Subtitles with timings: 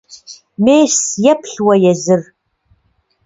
[0.63, 0.95] Мес,
[1.31, 2.21] еплъ уэ езыр!